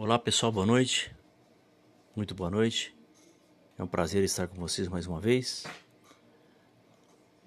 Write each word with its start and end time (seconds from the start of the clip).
Olá 0.00 0.16
pessoal, 0.16 0.52
boa 0.52 0.64
noite. 0.64 1.12
Muito 2.14 2.32
boa 2.32 2.48
noite. 2.48 2.96
É 3.76 3.82
um 3.82 3.86
prazer 3.88 4.22
estar 4.22 4.46
com 4.46 4.54
vocês 4.54 4.86
mais 4.86 5.08
uma 5.08 5.18
vez 5.18 5.66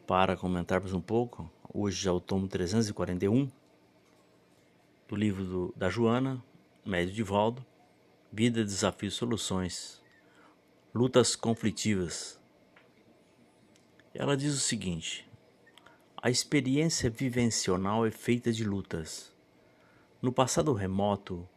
para 0.06 0.36
comentarmos 0.36 0.92
um 0.92 1.00
pouco. 1.00 1.50
Hoje 1.74 2.06
é 2.10 2.12
o 2.12 2.20
tomo 2.20 2.50
341 2.50 3.50
do 5.08 5.16
livro 5.16 5.46
do, 5.46 5.74
da 5.78 5.90
Joana, 5.90 6.44
Médio 6.86 7.14
de 7.14 7.24
Valdo, 7.24 7.66
Vida, 8.30 8.66
Desafios, 8.66 9.14
Soluções, 9.14 10.02
Lutas 10.94 11.38
Conflitivas. 11.38 12.38
Ela 14.14 14.36
diz 14.36 14.54
o 14.54 14.60
seguinte: 14.60 15.26
A 16.22 16.30
experiência 16.30 17.10
vivencional 17.10 18.06
é 18.06 18.12
feita 18.12 18.52
de 18.52 18.66
lutas. 18.66 19.34
No 20.22 20.34
passado 20.34 20.74
remoto, 20.74 21.48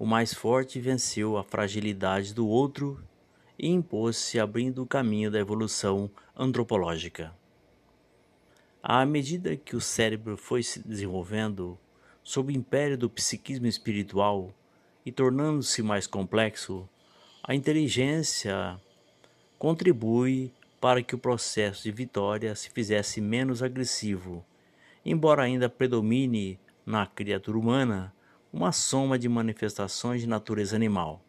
o 0.00 0.06
mais 0.06 0.32
forte 0.32 0.80
venceu 0.80 1.36
a 1.36 1.44
fragilidade 1.44 2.32
do 2.32 2.48
outro 2.48 3.04
e 3.58 3.68
impôs-se 3.68 4.40
abrindo 4.40 4.82
o 4.82 4.86
caminho 4.86 5.30
da 5.30 5.38
evolução 5.38 6.10
antropológica. 6.34 7.36
À 8.82 9.04
medida 9.04 9.58
que 9.58 9.76
o 9.76 9.80
cérebro 9.80 10.38
foi 10.38 10.62
se 10.62 10.80
desenvolvendo 10.80 11.78
sob 12.22 12.50
o 12.50 12.56
império 12.56 12.96
do 12.96 13.10
psiquismo 13.10 13.66
espiritual 13.66 14.54
e 15.04 15.12
tornando-se 15.12 15.82
mais 15.82 16.06
complexo, 16.06 16.88
a 17.42 17.54
inteligência 17.54 18.80
contribui 19.58 20.50
para 20.80 21.02
que 21.02 21.14
o 21.14 21.18
processo 21.18 21.82
de 21.82 21.92
vitória 21.92 22.54
se 22.54 22.70
fizesse 22.70 23.20
menos 23.20 23.62
agressivo, 23.62 24.42
embora 25.04 25.42
ainda 25.42 25.68
predomine 25.68 26.58
na 26.86 27.06
criatura 27.06 27.58
humana 27.58 28.14
uma 28.52 28.72
soma 28.72 29.18
de 29.18 29.28
manifestações 29.28 30.22
de 30.22 30.26
natureza 30.26 30.74
animal. 30.74 31.24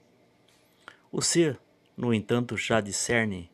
O 1.11 1.21
ser, 1.21 1.59
no 1.95 2.13
entanto, 2.13 2.57
já 2.57 2.81
discerne, 2.81 3.51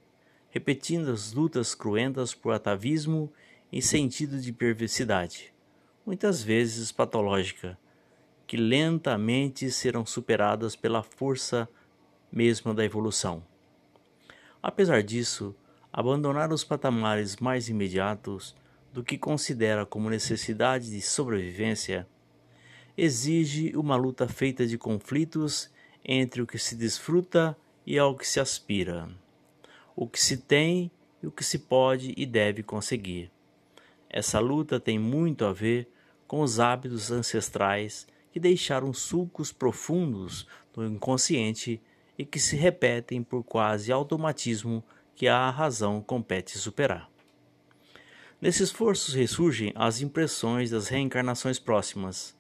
repetindo 0.50 1.12
as 1.12 1.34
lutas 1.34 1.76
cruentas 1.76 2.34
por 2.34 2.54
atavismo 2.54 3.32
e 3.72 3.82
sentido 3.82 4.40
de 4.40 4.54
perversidade, 4.54 5.54
muitas 6.06 6.42
vezes 6.42 6.92
patológica, 6.92 7.78
que 8.46 8.56
lentamente 8.56 9.70
serão 9.70 10.06
superadas 10.06 10.76
pela 10.76 11.04
força 11.04 11.68
mesma 12.32 12.74
da 12.74 12.86
evolução. 12.86 13.44
Apesar 14.64 15.04
disso, 15.04 15.54
abandonar 15.92 16.54
os 16.54 16.64
patamares 16.64 17.38
mais 17.38 17.68
imediatos 17.68 18.56
do 18.94 19.04
que 19.04 19.18
considera 19.18 19.86
como 19.86 20.10
necessidade 20.10 20.90
de 20.90 21.02
sobrevivência 21.02 22.08
exige 22.98 23.78
uma 23.78 23.96
luta 23.96 24.28
feita 24.28 24.66
de 24.66 24.78
conflitos 24.78 25.70
entre 26.04 26.42
o 26.42 26.48
que 26.48 26.58
se 26.58 26.76
desfruta 26.76 27.56
e 27.86 28.00
ao 28.00 28.16
que 28.16 28.28
se 28.28 28.40
aspira, 28.40 29.08
o 29.96 30.08
que 30.08 30.20
se 30.20 30.38
tem 30.38 30.90
e 31.22 31.28
o 31.28 31.32
que 31.32 31.44
se 31.44 31.60
pode 31.60 32.14
e 32.18 32.26
deve 32.26 32.64
conseguir. 32.64 33.32
Essa 34.10 34.40
luta 34.40 34.80
tem 34.80 34.98
muito 34.98 35.46
a 35.46 35.54
ver 35.54 35.88
com 36.28 36.42
os 36.42 36.60
hábitos 36.60 37.12
ancestrais 37.12 38.08
que 38.32 38.40
deixaram 38.40 38.92
sulcos 38.94 39.52
profundos 39.52 40.48
no 40.76 40.86
inconsciente 40.86 41.82
e 42.18 42.26
que 42.26 42.40
se 42.40 42.56
repetem 42.56 43.22
por 43.22 43.44
quase 43.44 43.92
automatismo 43.92 44.84
que 45.16 45.28
a 45.28 45.50
razão 45.50 46.02
compete 46.02 46.58
superar. 46.58 47.10
Nesse 48.40 48.64
esforço 48.64 49.16
ressurgem 49.16 49.72
as 49.76 50.02
impressões 50.02 50.70
das 50.70 50.88
reencarnações 50.88 51.58
próximas, 51.58 52.37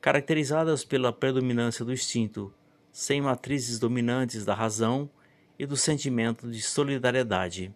caracterizadas 0.00 0.84
pela 0.84 1.12
predominância 1.12 1.84
do 1.84 1.92
instinto, 1.92 2.52
sem 2.92 3.20
matrizes 3.20 3.78
dominantes 3.78 4.44
da 4.44 4.54
razão 4.54 5.10
e 5.58 5.66
do 5.66 5.76
sentimento 5.76 6.50
de 6.50 6.62
solidariedade, 6.62 7.74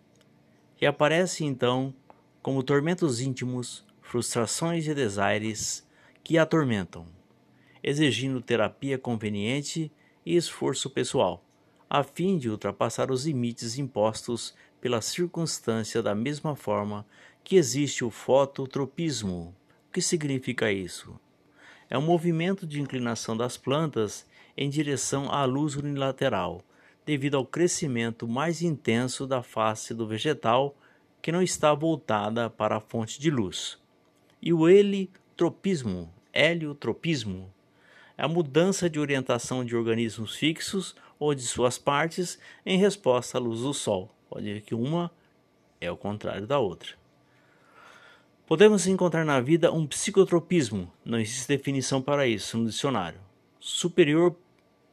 aparece 0.86 1.45
então 1.45 1.95
como 2.42 2.63
tormentos 2.63 3.20
íntimos, 3.20 3.84
frustrações 4.02 4.86
e 4.86 4.95
desaires 4.95 5.86
que 6.23 6.36
a 6.36 6.42
atormentam, 6.42 7.07
exigindo 7.83 8.40
terapia 8.40 8.98
conveniente 8.98 9.90
e 10.24 10.36
esforço 10.36 10.90
pessoal, 10.90 11.45
a 11.89 12.02
fim 12.02 12.39
de 12.39 12.51
ultrapassar 12.51 13.11
os 13.11 13.27
limites 13.27 13.79
impostos 13.79 14.55
pela 14.80 15.01
circunstância 15.01 16.02
da 16.02 16.14
mesma 16.14 16.55
forma 16.55 17.07
que 17.42 17.57
existe 17.57 18.05
o 18.05 18.11
fototropismo. 18.11 19.55
O 19.89 19.92
que 19.92 20.02
significa 20.02 20.70
isso? 20.73 21.18
É 21.89 21.98
um 21.98 22.02
movimento 22.02 22.67
de 22.67 22.80
inclinação 22.80 23.36
das 23.36 23.56
plantas 23.56 24.27
em 24.56 24.68
direção 24.68 25.30
à 25.30 25.45
luz 25.45 25.77
unilateral, 25.77 26.64
devido 27.05 27.36
ao 27.36 27.45
crescimento 27.45 28.27
mais 28.27 28.62
intenso 28.62 29.27
da 29.27 29.42
face 29.42 29.92
do 29.92 30.06
vegetal 30.06 30.77
que 31.20 31.33
não 31.33 31.42
está 31.42 31.72
voltada 31.74 32.48
para 32.50 32.77
a 32.77 32.80
fonte 32.80 33.20
de 33.20 33.30
luz. 33.30 33.78
E 34.40 34.52
o 34.52 34.68
heliotropismo, 34.68 36.12
é 36.33 36.55
a 38.16 38.28
mudança 38.28 38.89
de 38.90 39.01
orientação 39.01 39.64
de 39.64 39.74
organismos 39.74 40.36
fixos 40.36 40.95
ou 41.18 41.34
de 41.34 41.42
suas 41.42 41.78
partes 41.78 42.39
em 42.64 42.78
resposta 42.78 43.39
à 43.39 43.40
luz 43.40 43.61
do 43.61 43.72
sol. 43.72 44.11
Pode 44.28 44.52
ver 44.52 44.61
que 44.62 44.74
uma 44.74 45.11
é 45.80 45.90
o 45.90 45.96
contrário 45.96 46.46
da 46.46 46.58
outra. 46.58 47.03
Podemos 48.46 48.86
encontrar 48.86 49.24
na 49.24 49.40
vida 49.40 49.72
um 49.72 49.86
psicotropismo, 49.86 50.92
não 51.02 51.18
existe 51.18 51.48
definição 51.48 52.02
para 52.02 52.27
isso 52.27 52.58
no 52.58 52.66
dicionário, 52.66 53.18
superior 53.58 54.36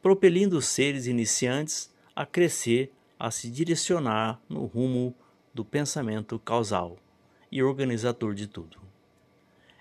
propelindo 0.00 0.56
os 0.56 0.64
seres 0.64 1.06
iniciantes 1.06 1.92
a 2.16 2.24
crescer, 2.24 2.90
a 3.18 3.30
se 3.30 3.50
direcionar 3.50 4.40
no 4.48 4.64
rumo 4.64 5.14
do 5.52 5.66
pensamento 5.66 6.38
causal 6.38 6.96
e 7.50 7.62
organizador 7.62 8.32
de 8.32 8.46
tudo. 8.46 8.78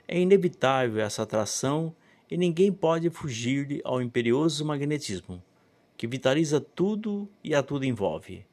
É 0.06 0.20
inevitável 0.20 1.02
essa 1.02 1.24
atração 1.24 1.96
e 2.30 2.36
ninguém 2.36 2.74
pode 2.74 3.10
fugir 3.10 3.80
ao 3.86 4.02
imperioso 4.02 4.66
magnetismo, 4.66 5.42
que 5.96 6.08
vitaliza 6.08 6.60
tudo 6.60 7.26
e 7.42 7.56
a 7.56 7.64
tudo 7.64 7.86
envolve. 7.86 8.46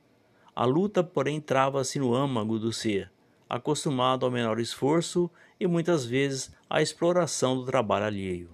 A 0.54 0.64
luta, 0.64 1.02
porém, 1.02 1.40
trava-se 1.40 1.98
no 1.98 2.14
âmago 2.14 2.56
do 2.56 2.72
ser, 2.72 3.10
acostumado 3.48 4.26
ao 4.26 4.32
menor 4.32 4.60
esforço 4.60 5.30
e 5.58 5.66
muitas 5.66 6.04
vezes 6.04 6.52
à 6.68 6.82
exploração 6.82 7.56
do 7.56 7.64
trabalho 7.64 8.04
alheio. 8.04 8.50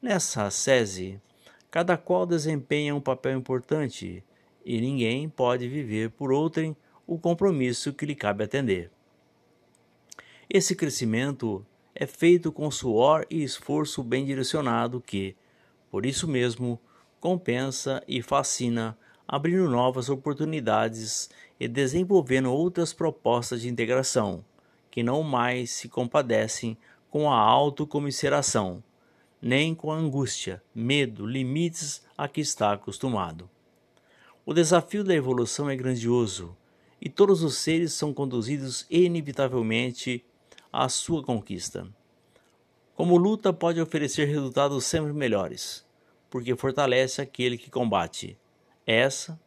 Nessa 0.00 0.50
sese, 0.50 1.20
cada 1.70 1.96
qual 1.96 2.26
desempenha 2.26 2.94
um 2.94 3.00
papel 3.00 3.38
importante 3.38 4.24
e 4.64 4.80
ninguém 4.80 5.28
pode 5.28 5.68
viver 5.68 6.10
por 6.10 6.32
outrem 6.32 6.76
o 7.06 7.18
compromisso 7.18 7.92
que 7.92 8.04
lhe 8.04 8.14
cabe 8.14 8.44
atender. 8.44 8.90
Esse 10.48 10.74
crescimento 10.74 11.64
é 11.94 12.06
feito 12.06 12.52
com 12.52 12.70
suor 12.70 13.26
e 13.30 13.42
esforço 13.42 14.02
bem 14.02 14.24
direcionado 14.24 15.00
que, 15.00 15.36
por 15.90 16.06
isso 16.06 16.28
mesmo, 16.28 16.80
compensa 17.20 18.02
e 18.06 18.22
fascina, 18.22 18.96
abrindo 19.28 19.68
novas 19.68 20.08
oportunidades 20.08 21.28
e 21.60 21.68
desenvolvendo 21.68 22.50
outras 22.50 22.94
propostas 22.94 23.60
de 23.60 23.68
integração, 23.68 24.42
que 24.90 25.02
não 25.02 25.22
mais 25.22 25.70
se 25.70 25.86
compadecem 25.86 26.78
com 27.10 27.30
a 27.30 27.36
autocomiseração, 27.36 28.82
nem 29.40 29.74
com 29.74 29.92
a 29.92 29.96
angústia, 29.96 30.62
medo, 30.74 31.26
limites 31.26 32.02
a 32.16 32.26
que 32.26 32.40
está 32.40 32.72
acostumado. 32.72 33.48
O 34.46 34.54
desafio 34.54 35.04
da 35.04 35.14
evolução 35.14 35.68
é 35.68 35.76
grandioso 35.76 36.56
e 36.98 37.10
todos 37.10 37.42
os 37.42 37.58
seres 37.58 37.92
são 37.92 38.14
conduzidos 38.14 38.86
inevitavelmente 38.88 40.24
à 40.72 40.88
sua 40.88 41.22
conquista. 41.22 41.86
Como 42.94 43.16
luta 43.18 43.52
pode 43.52 43.80
oferecer 43.80 44.24
resultados 44.24 44.84
sempre 44.86 45.12
melhores, 45.12 45.84
porque 46.30 46.56
fortalece 46.56 47.20
aquele 47.20 47.58
que 47.58 47.70
combate. 47.70 48.36
Essa 48.90 49.38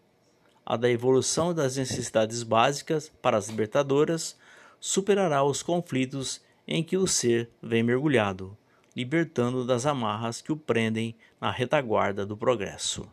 a 0.65 0.77
da 0.77 0.89
evolução 0.89 1.53
das 1.53 1.75
necessidades 1.77 2.43
básicas 2.43 3.11
para 3.21 3.37
as 3.37 3.49
libertadoras, 3.49 4.37
superará 4.79 5.43
os 5.43 5.63
conflitos 5.63 6.41
em 6.67 6.83
que 6.83 6.95
o 6.95 7.07
ser 7.07 7.49
vem 7.61 7.83
mergulhado, 7.83 8.57
libertando 8.95 9.65
das 9.65 9.85
amarras 9.85 10.41
que 10.41 10.51
o 10.51 10.55
prendem 10.55 11.15
na 11.39 11.51
retaguarda 11.51 12.25
do 12.25 12.37
progresso. 12.37 13.11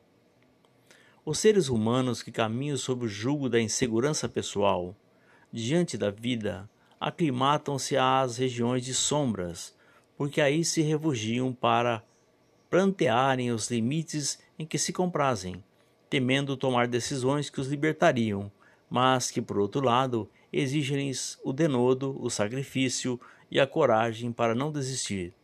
Os 1.24 1.38
seres 1.38 1.68
humanos 1.68 2.22
que 2.22 2.30
caminham 2.30 2.76
sob 2.76 3.06
o 3.06 3.08
jugo 3.08 3.48
da 3.48 3.60
insegurança 3.60 4.28
pessoal, 4.28 4.94
diante 5.52 5.96
da 5.96 6.10
vida, 6.10 6.68
aclimatam-se 7.00 7.96
às 7.96 8.36
regiões 8.36 8.84
de 8.84 8.94
sombras, 8.94 9.74
porque 10.16 10.40
aí 10.40 10.64
se 10.64 10.82
refugiam 10.82 11.52
para 11.52 12.04
plantearem 12.68 13.50
os 13.50 13.70
limites 13.70 14.38
em 14.58 14.66
que 14.66 14.78
se 14.78 14.92
comprazem, 14.92 15.62
temendo 16.08 16.56
tomar 16.56 16.86
decisões 16.86 17.50
que 17.50 17.60
os 17.60 17.68
libertariam, 17.68 18.50
mas 18.88 19.30
que, 19.30 19.42
por 19.42 19.58
outro 19.58 19.80
lado, 19.80 20.28
exigem-lhes 20.52 21.38
o 21.44 21.52
denodo, 21.52 22.16
o 22.20 22.30
sacrifício 22.30 23.20
e 23.50 23.60
a 23.60 23.66
coragem 23.66 24.32
para 24.32 24.54
não 24.54 24.72
desistir. 24.72 25.34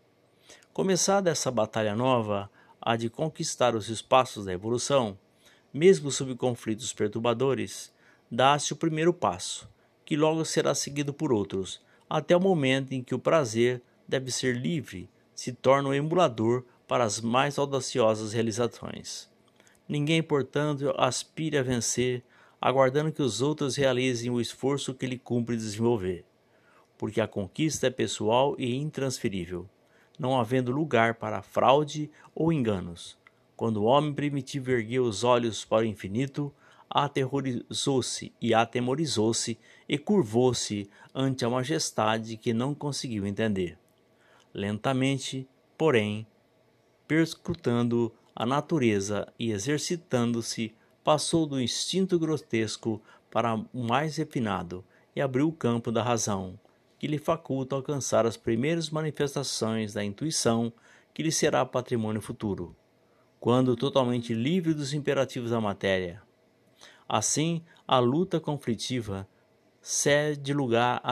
Começada 0.72 1.30
essa 1.30 1.50
batalha 1.50 1.94
nova, 1.94 2.50
há 2.80 2.96
de 2.96 3.08
conquistar 3.08 3.74
os 3.74 3.88
espaços 3.88 4.44
da 4.44 4.52
evolução, 4.52 5.18
mesmo 5.72 6.10
sob 6.10 6.34
conflitos 6.34 6.92
perturbadores, 6.92 7.92
dá-se 8.30 8.72
o 8.72 8.76
primeiro 8.76 9.12
passo, 9.12 9.68
que 10.04 10.16
logo 10.16 10.44
será 10.44 10.74
seguido 10.74 11.12
por 11.12 11.32
outros, 11.32 11.80
até 12.08 12.36
o 12.36 12.40
momento 12.40 12.92
em 12.92 13.02
que 13.02 13.14
o 13.14 13.18
prazer 13.18 13.82
deve 14.06 14.30
ser 14.30 14.56
livre, 14.56 15.08
se 15.34 15.52
torna 15.52 15.88
o 15.88 15.94
emulador 15.94 16.64
para 16.86 17.04
as 17.04 17.20
mais 17.20 17.58
audaciosas 17.58 18.32
realizações. 18.32 19.33
Ninguém, 19.88 20.22
portanto, 20.22 20.94
aspire 20.96 21.58
a 21.58 21.62
vencer, 21.62 22.22
aguardando 22.60 23.12
que 23.12 23.22
os 23.22 23.42
outros 23.42 23.76
realizem 23.76 24.30
o 24.30 24.40
esforço 24.40 24.94
que 24.94 25.06
lhe 25.06 25.18
cumpre 25.18 25.56
desenvolver, 25.56 26.24
porque 26.96 27.20
a 27.20 27.28
conquista 27.28 27.86
é 27.88 27.90
pessoal 27.90 28.54
e 28.58 28.74
intransferível, 28.74 29.68
não 30.18 30.40
havendo 30.40 30.72
lugar 30.72 31.16
para 31.16 31.42
fraude 31.42 32.10
ou 32.34 32.52
enganos. 32.52 33.18
Quando 33.56 33.78
o 33.78 33.84
homem 33.84 34.14
primitivo 34.14 34.70
ergueu 34.70 35.04
os 35.04 35.22
olhos 35.22 35.64
para 35.64 35.82
o 35.82 35.86
infinito, 35.86 36.52
aterrorizou-se 36.88 38.32
e 38.40 38.54
atemorizou-se 38.54 39.58
e 39.88 39.98
curvou-se 39.98 40.88
ante 41.14 41.44
a 41.44 41.50
majestade 41.50 42.36
que 42.36 42.54
não 42.54 42.74
conseguiu 42.74 43.26
entender. 43.26 43.78
Lentamente, 44.52 45.48
porém, 45.76 46.26
perscrutando 47.06 48.12
a 48.34 48.44
natureza 48.44 49.32
e 49.38 49.52
exercitando-se, 49.52 50.74
passou 51.04 51.46
do 51.46 51.60
instinto 51.60 52.18
grotesco 52.18 53.00
para 53.30 53.54
o 53.54 53.84
mais 53.84 54.16
refinado 54.16 54.84
e 55.14 55.20
abriu 55.20 55.48
o 55.48 55.52
campo 55.52 55.92
da 55.92 56.02
razão, 56.02 56.58
que 56.98 57.06
lhe 57.06 57.18
faculta 57.18 57.76
alcançar 57.76 58.26
as 58.26 58.36
primeiras 58.36 58.90
manifestações 58.90 59.92
da 59.92 60.02
intuição 60.02 60.72
que 61.12 61.22
lhe 61.22 61.30
será 61.30 61.64
patrimônio 61.64 62.20
futuro, 62.20 62.74
quando 63.38 63.76
totalmente 63.76 64.34
livre 64.34 64.74
dos 64.74 64.94
imperativos 64.94 65.50
da 65.50 65.60
matéria. 65.60 66.22
Assim, 67.08 67.62
a 67.86 67.98
luta 67.98 68.40
conflitiva 68.40 69.28
cede 69.80 70.54
lugar 70.54 71.02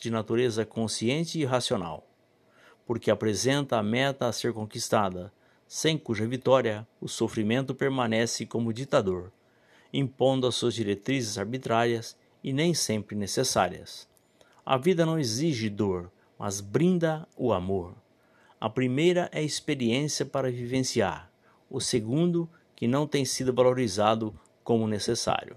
de 0.00 0.10
natureza 0.10 0.64
consciente 0.64 1.38
e 1.38 1.44
racional, 1.44 2.08
porque 2.86 3.10
apresenta 3.10 3.76
a 3.76 3.82
meta 3.82 4.26
a 4.26 4.32
ser 4.32 4.54
conquistada, 4.54 5.30
sem 5.74 5.98
cuja 5.98 6.24
vitória 6.24 6.86
o 7.00 7.08
sofrimento 7.08 7.74
permanece 7.74 8.46
como 8.46 8.72
ditador, 8.72 9.32
impondo 9.92 10.46
as 10.46 10.54
suas 10.54 10.72
diretrizes 10.72 11.36
arbitrárias 11.36 12.16
e 12.44 12.52
nem 12.52 12.72
sempre 12.72 13.16
necessárias. 13.16 14.08
A 14.64 14.76
vida 14.76 15.04
não 15.04 15.18
exige 15.18 15.68
dor, 15.68 16.12
mas 16.38 16.60
brinda 16.60 17.26
o 17.36 17.52
amor. 17.52 17.92
A 18.60 18.70
primeira 18.70 19.28
é 19.32 19.42
experiência 19.42 20.24
para 20.24 20.48
vivenciar, 20.48 21.28
o 21.68 21.80
segundo, 21.80 22.48
que 22.76 22.86
não 22.86 23.04
tem 23.04 23.24
sido 23.24 23.52
valorizado 23.52 24.32
como 24.62 24.86
necessário. 24.86 25.56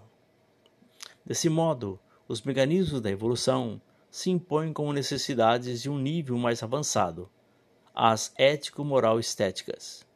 Desse 1.23 1.47
modo, 1.47 1.99
os 2.27 2.41
mecanismos 2.41 3.01
da 3.01 3.11
evolução 3.11 3.79
se 4.09 4.31
impõem 4.31 4.73
como 4.73 4.91
necessidades 4.91 5.79
de 5.79 5.91
um 5.91 5.99
nível 5.99 6.39
mais 6.39 6.63
avançado, 6.63 7.29
as 7.93 8.33
ético-moral-estéticas, 8.35 10.06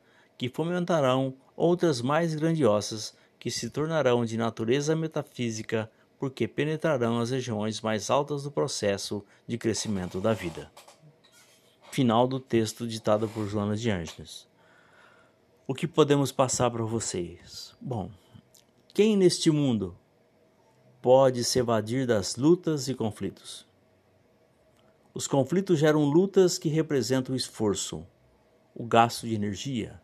que 0.41 0.49
fomentarão 0.49 1.35
outras 1.55 2.01
mais 2.01 2.33
grandiosas 2.33 3.15
que 3.37 3.51
se 3.51 3.69
tornarão 3.69 4.25
de 4.25 4.35
natureza 4.35 4.95
metafísica 4.95 5.87
porque 6.17 6.47
penetrarão 6.47 7.19
as 7.19 7.29
regiões 7.29 7.79
mais 7.79 8.09
altas 8.09 8.41
do 8.41 8.49
processo 8.49 9.23
de 9.45 9.55
crescimento 9.55 10.19
da 10.19 10.33
vida. 10.33 10.71
Final 11.91 12.27
do 12.27 12.39
texto 12.39 12.87
ditado 12.87 13.29
por 13.29 13.47
Joana 13.47 13.77
de 13.77 13.91
Ângeles. 13.91 14.47
O 15.67 15.75
que 15.75 15.87
podemos 15.87 16.31
passar 16.31 16.71
para 16.71 16.85
vocês? 16.85 17.75
Bom, 17.79 18.09
quem 18.95 19.15
neste 19.15 19.51
mundo 19.51 19.95
pode 21.03 21.43
se 21.43 21.59
evadir 21.59 22.07
das 22.07 22.35
lutas 22.35 22.87
e 22.87 22.95
conflitos? 22.95 23.67
Os 25.13 25.27
conflitos 25.27 25.77
geram 25.77 26.03
lutas 26.03 26.57
que 26.57 26.67
representam 26.67 27.35
o 27.35 27.37
esforço, 27.37 28.03
o 28.73 28.83
gasto 28.87 29.27
de 29.27 29.35
energia, 29.35 30.00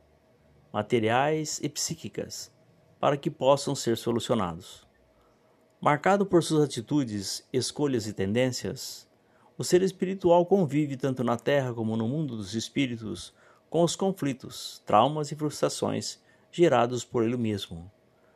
materiais 0.78 1.60
e 1.64 1.68
psíquicas, 1.68 2.52
para 3.00 3.18
que 3.18 3.32
possam 3.32 3.74
ser 3.74 3.98
solucionados. 3.98 4.86
Marcado 5.82 6.24
por 6.24 6.44
suas 6.44 6.66
atitudes, 6.66 7.44
escolhas 7.52 8.06
e 8.06 8.14
tendências, 8.14 9.10
o 9.58 9.64
ser 9.64 9.82
espiritual 9.82 10.46
convive 10.46 10.96
tanto 10.96 11.24
na 11.24 11.36
Terra 11.36 11.74
como 11.74 11.98
no 11.98 12.08
mundo 12.08 12.38
dos 12.38 12.54
espíritos 12.54 13.34
com 13.72 13.84
os 13.84 13.96
conflitos, 13.96 14.84
traumas 14.86 15.32
e 15.32 15.36
frustrações 15.36 16.22
gerados 16.52 17.04
por 17.04 17.24
ele 17.24 17.38
mesmo. 17.38 17.92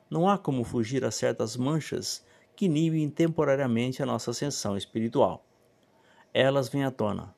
Não 0.09 0.27
há 0.27 0.35
como 0.35 0.63
fugir 0.63 1.05
a 1.05 1.11
certas 1.11 1.55
manchas 1.55 2.25
que 2.55 2.65
inibem 2.65 3.07
temporariamente 3.07 4.01
a 4.01 4.05
nossa 4.07 4.31
ascensão 4.31 4.75
espiritual 4.75 5.45
elas 6.33 6.69
vêm 6.69 6.85
à 6.85 6.91
tona, 6.91 7.35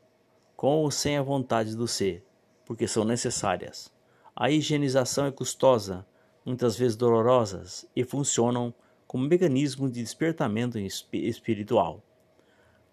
com 0.56 0.78
ou 0.78 0.92
sem 0.92 1.18
a 1.18 1.22
vontade 1.22 1.76
do 1.76 1.88
ser, 1.88 2.24
porque 2.66 2.88
são 2.88 3.04
necessárias. 3.04 3.93
A 4.36 4.50
higienização 4.50 5.28
é 5.28 5.32
custosa, 5.32 6.08
muitas 6.44 6.76
vezes 6.76 6.98
dolorosas, 6.98 7.88
e 7.96 8.04
funcionam 8.04 8.74
como 9.06 9.28
mecanismo 9.28 9.88
de 9.88 10.02
despertamento 10.02 10.80
espiritual. 10.80 12.02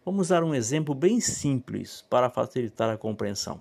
Vamos 0.05 0.29
dar 0.29 0.45
um 0.45 0.55
exemplo 0.55 0.95
bem 0.95 1.19
simples 1.19 2.05
para 2.11 2.29
facilitar 2.29 2.91
a 2.91 2.99
compreensão. 2.99 3.59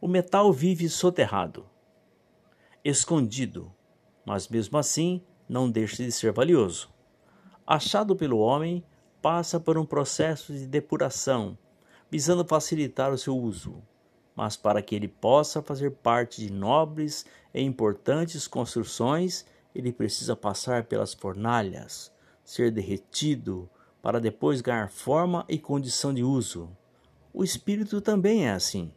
O 0.00 0.08
metal 0.08 0.52
vive 0.52 0.88
soterrado, 0.88 1.64
escondido, 2.84 3.72
mas 4.26 4.48
mesmo 4.48 4.76
assim 4.76 5.22
não 5.48 5.70
deixa 5.70 6.02
de 6.02 6.10
ser 6.10 6.32
valioso. 6.32 6.92
Achado 7.64 8.16
pelo 8.16 8.38
homem, 8.38 8.84
passa 9.20 9.60
por 9.60 9.78
um 9.78 9.86
processo 9.86 10.52
de 10.52 10.66
depuração, 10.66 11.56
visando 12.10 12.44
facilitar 12.44 13.12
o 13.12 13.18
seu 13.18 13.38
uso, 13.38 13.80
mas 14.34 14.56
para 14.56 14.80
que 14.80 14.94
ele 14.94 15.08
possa 15.08 15.62
fazer 15.62 15.90
parte 15.90 16.40
de 16.40 16.52
nobres 16.52 17.26
e 17.52 17.60
importantes 17.60 18.48
construções, 18.48 19.44
ele 19.74 19.92
precisa 19.92 20.34
passar 20.34 20.84
pelas 20.84 21.12
fornalhas, 21.12 22.12
ser 22.44 22.70
derretido, 22.70 23.68
para 24.00 24.20
depois 24.20 24.60
ganhar 24.60 24.90
forma 24.90 25.44
e 25.48 25.58
condição 25.58 26.12
de 26.12 26.24
uso. 26.24 26.68
O 27.32 27.44
espírito 27.44 28.00
também 28.00 28.46
é 28.46 28.52
assim. 28.52 28.92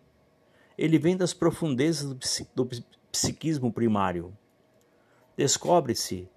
Ele 0.77 0.97
vem 0.97 1.15
das 1.15 1.33
profundezas 1.33 2.13
do, 2.53 2.69
psiquismo 3.11 3.71
primário. 3.71 4.35
Descobre-se, 5.37 6.29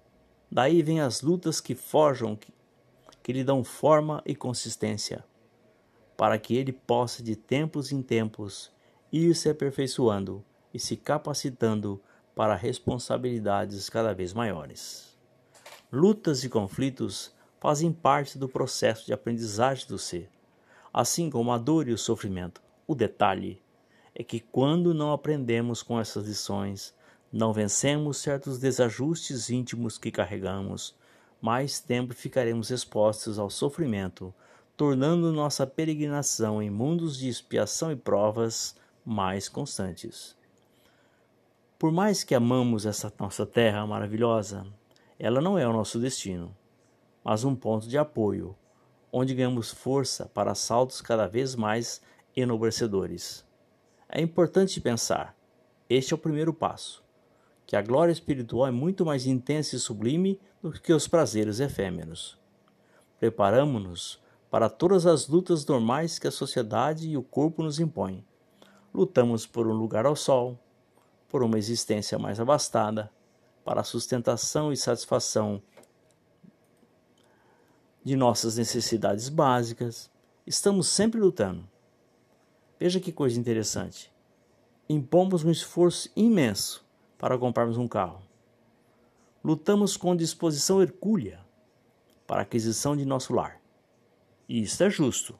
daí 0.51 0.81
vem 0.81 1.01
as 1.01 1.21
lutas 1.21 1.59
que 1.59 1.75
forjam 1.75 2.37
que 3.21 3.33
lhe 3.33 3.43
dão 3.43 3.63
forma 3.63 4.21
e 4.25 4.33
consistência, 4.33 5.25
para 6.15 6.37
que 6.37 6.55
ele 6.55 6.71
possa 6.71 7.21
de 7.21 7.35
tempos 7.35 7.91
em 7.91 8.01
tempos 8.01 8.71
ir 9.11 9.35
se 9.35 9.49
aperfeiçoando 9.49 10.43
e 10.73 10.79
se 10.79 10.95
capacitando 10.95 12.01
para 12.35 12.55
responsabilidades 12.55 13.89
cada 13.89 14.13
vez 14.13 14.33
maiores. 14.33 15.17
Lutas 15.91 16.43
e 16.43 16.49
conflitos 16.49 17.33
fazem 17.59 17.91
parte 17.91 18.37
do 18.37 18.47
processo 18.47 19.05
de 19.05 19.13
aprendizagem 19.13 19.87
do 19.87 19.97
ser, 19.97 20.29
assim 20.93 21.29
como 21.29 21.51
a 21.51 21.57
dor 21.57 21.87
e 21.87 21.91
o 21.91 21.97
sofrimento. 21.97 22.61
O 22.87 22.95
detalhe 22.95 23.61
é 24.15 24.23
que 24.23 24.39
quando 24.39 24.93
não 24.93 25.11
aprendemos 25.11 25.83
com 25.83 25.99
essas 25.99 26.27
lições, 26.27 26.93
não 27.31 27.53
vencemos 27.53 28.17
certos 28.17 28.57
desajustes 28.57 29.49
íntimos 29.49 29.97
que 29.97 30.11
carregamos, 30.11 30.95
mais 31.41 31.79
tempo 31.79 32.13
ficaremos 32.13 32.69
expostos 32.69 33.37
ao 33.37 33.49
sofrimento, 33.49 34.33
tornando 34.75 35.31
nossa 35.31 35.67
peregrinação 35.67 36.61
em 36.61 36.69
mundos 36.69 37.17
de 37.17 37.27
expiação 37.27 37.91
e 37.91 37.95
provas 37.95 38.75
mais 39.05 39.49
constantes. 39.49 40.35
Por 41.77 41.91
mais 41.91 42.23
que 42.23 42.35
amamos 42.35 42.85
essa 42.85 43.11
nossa 43.19 43.45
terra 43.45 43.85
maravilhosa, 43.85 44.65
ela 45.17 45.41
não 45.41 45.57
é 45.57 45.67
o 45.67 45.73
nosso 45.73 45.99
destino, 45.99 46.55
mas 47.23 47.43
um 47.43 47.55
ponto 47.55 47.87
de 47.87 47.97
apoio, 47.97 48.55
onde 49.11 49.33
ganhamos 49.33 49.71
força 49.71 50.25
para 50.25 50.55
saltos 50.55 51.01
cada 51.01 51.27
vez 51.27 51.55
mais 51.55 52.01
enobrecedores. 52.35 53.45
É 54.07 54.21
importante 54.21 54.81
pensar: 54.81 55.35
este 55.89 56.13
é 56.13 56.15
o 56.15 56.19
primeiro 56.19 56.53
passo 56.53 57.03
que 57.69 57.75
a 57.75 57.83
glória 57.83 58.11
espiritual 58.11 58.65
é 58.65 58.71
muito 58.71 59.05
mais 59.05 59.27
intensa 59.27 59.75
e 59.75 59.79
sublime 59.79 60.39
do 60.59 60.71
que 60.71 60.91
os 60.91 61.07
prazeres 61.07 61.59
efêmeros. 61.59 62.35
Preparamo-nos 63.19 64.19
para 64.49 64.67
todas 64.67 65.05
as 65.05 65.27
lutas 65.27 65.63
normais 65.67 66.17
que 66.17 66.27
a 66.27 66.31
sociedade 66.31 67.07
e 67.07 67.15
o 67.15 67.21
corpo 67.21 67.61
nos 67.61 67.79
impõem. 67.79 68.25
Lutamos 68.93 69.45
por 69.45 69.67
um 69.67 69.73
lugar 69.73 70.05
ao 70.05 70.15
sol, 70.15 70.57
por 71.27 71.43
uma 71.43 71.57
existência 71.57 72.17
mais 72.17 72.39
abastada, 72.39 73.11
para 73.63 73.81
a 73.81 73.83
sustentação 73.83 74.73
e 74.73 74.77
satisfação 74.77 75.61
de 78.03 78.15
nossas 78.15 78.57
necessidades 78.57 79.29
básicas. 79.29 80.09
Estamos 80.45 80.87
sempre 80.87 81.19
lutando. 81.19 81.67
Veja 82.79 82.99
que 82.99 83.11
coisa 83.11 83.39
interessante. 83.39 84.11
impomos 84.87 85.43
um 85.43 85.51
esforço 85.51 86.09
imenso 86.15 86.83
para 87.17 87.37
comprarmos 87.37 87.77
um 87.77 87.87
carro. 87.87 88.23
Lutamos 89.43 89.95
com 89.95 90.15
disposição 90.15 90.81
hercúlea 90.81 91.39
para 92.25 92.41
a 92.41 92.43
aquisição 92.43 92.97
de 92.97 93.05
nosso 93.05 93.33
lar. 93.33 93.61
E 94.47 94.61
isso 94.61 94.83
é 94.83 94.89
justo. 94.89 95.37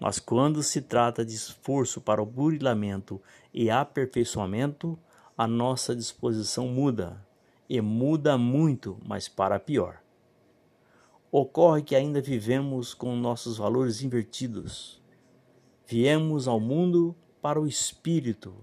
Mas 0.00 0.18
quando 0.18 0.62
se 0.62 0.80
trata 0.80 1.22
de 1.22 1.34
esforço 1.34 2.00
para 2.00 2.22
o 2.22 2.26
burilamento 2.26 3.20
e 3.52 3.68
aperfeiçoamento, 3.68 4.98
a 5.36 5.46
nossa 5.46 5.94
disposição 5.94 6.68
muda, 6.68 7.22
e 7.68 7.82
muda 7.82 8.38
muito, 8.38 8.98
mas 9.06 9.28
para 9.28 9.60
pior. 9.60 10.00
Ocorre 11.30 11.82
que 11.82 11.94
ainda 11.94 12.20
vivemos 12.20 12.94
com 12.94 13.14
nossos 13.14 13.58
valores 13.58 14.02
invertidos. 14.02 15.02
Viemos 15.86 16.48
ao 16.48 16.58
mundo 16.58 17.14
para 17.42 17.60
o 17.60 17.66
espírito 17.66 18.54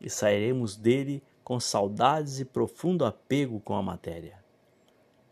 e 0.00 0.08
sairemos 0.08 0.76
dele 0.76 1.20
com 1.42 1.58
saudades 1.58 2.38
e 2.38 2.44
profundo 2.44 3.04
apego 3.04 3.58
com 3.58 3.74
a 3.74 3.82
matéria. 3.82 4.38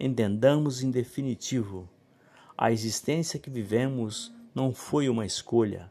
Entendamos 0.01 0.83
em 0.83 0.91
definitivo: 0.91 1.89
a 2.59 2.73
existência 2.73 3.39
que 3.39 3.49
vivemos 3.49 4.35
não 4.55 4.73
foi 4.73 5.09
uma 5.09 5.27
escolha, 5.27 5.91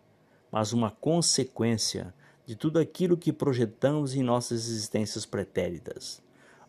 mas 0.51 0.71
uma 0.71 0.89
consequência 0.89 2.13
de 2.45 2.55
tudo 2.55 2.79
aquilo 2.79 3.17
que 3.17 3.33
projetamos 3.33 4.15
em 4.15 4.23
nossas 4.23 4.67
existências 4.67 5.25
pretéritas. 5.25 6.21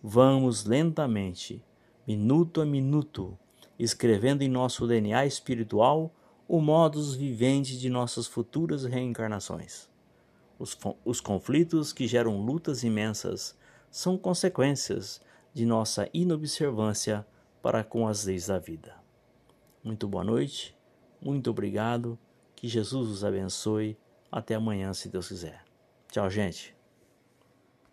Vamos 0.02 0.64
lentamente, 0.64 1.62
minuto 2.06 2.60
a 2.60 2.66
minuto, 2.66 3.38
escrevendo 3.78 4.42
em 4.42 4.48
nosso 4.48 4.86
DNA 4.86 5.26
espiritual 5.26 6.12
o 6.46 6.60
modus 6.60 7.14
vivendi 7.14 7.78
de 7.78 7.88
nossas 7.88 8.26
futuras 8.26 8.84
reencarnações. 8.84 9.88
Os, 10.58 10.76
os 11.04 11.20
conflitos 11.20 11.92
que 11.92 12.06
geram 12.06 12.44
lutas 12.44 12.84
imensas 12.84 13.56
são 13.90 14.18
consequências 14.18 15.20
de 15.52 15.64
nossa 15.64 16.08
inobservância 16.12 17.26
para 17.62 17.82
com 17.82 18.06
as 18.06 18.24
leis 18.24 18.46
da 18.46 18.58
vida. 18.58 18.94
Muito 19.82 20.06
boa 20.06 20.24
noite, 20.24 20.73
muito 21.24 21.50
obrigado, 21.50 22.18
que 22.54 22.68
Jesus 22.68 23.08
os 23.08 23.24
abençoe. 23.24 23.96
Até 24.30 24.54
amanhã, 24.54 24.92
se 24.92 25.08
Deus 25.08 25.28
quiser. 25.28 25.64
Tchau, 26.10 26.28
gente. 26.28 26.74